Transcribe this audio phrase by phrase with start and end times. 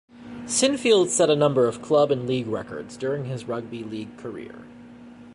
[0.45, 4.65] Sinfield set a number of club and league records during his rugby league career.